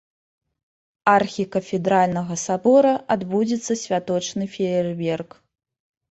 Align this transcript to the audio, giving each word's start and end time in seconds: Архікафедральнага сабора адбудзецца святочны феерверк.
Архікафедральнага 1.17 2.37
сабора 2.43 2.93
адбудзецца 3.15 3.73
святочны 3.81 4.43
феерверк. 4.55 5.37